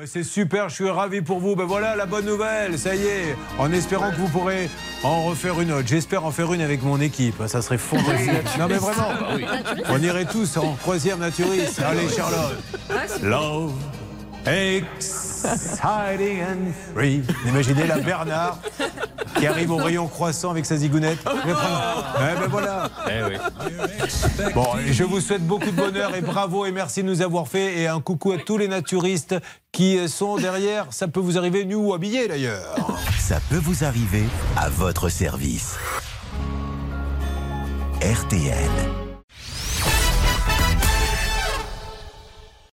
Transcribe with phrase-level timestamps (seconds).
[0.00, 1.54] Bah, c'est super, je suis ravi pour vous.
[1.54, 3.36] Ben voilà la bonne nouvelle, ça y est.
[3.58, 4.70] En espérant que vous pourrez
[5.02, 5.86] en refaire une autre.
[5.88, 7.34] J'espère en faire une avec mon équipe.
[7.46, 8.30] Ça serait fondé.
[8.58, 9.10] Non mais vraiment,
[9.90, 11.82] on irait tous en croisière naturiste.
[11.82, 12.56] Allez Charlotte.
[13.22, 13.74] Love,
[14.46, 17.22] exciting and free.
[17.46, 18.58] Imaginez la Bernard
[19.36, 21.18] qui arrive au rayon croissant avec sa zigounette.
[21.26, 22.88] Eh ben voilà.
[24.54, 27.80] Bon, je vous souhaite beaucoup de bonheur et bravo et merci de nous avoir fait.
[27.80, 29.36] Et un coucou à tous les naturistes
[29.72, 30.86] qui sont derrière.
[30.90, 32.76] Ça peut vous arriver nu ou habillé d'ailleurs.
[33.18, 34.24] Ça peut vous arriver
[34.56, 35.76] à votre service.
[38.02, 38.99] RTL.